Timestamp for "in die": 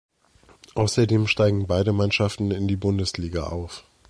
2.49-2.75